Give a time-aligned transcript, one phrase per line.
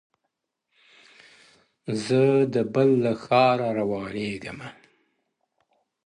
[2.05, 2.21] زه
[2.53, 4.75] د بل له ښاره روانـېـږمـه ـ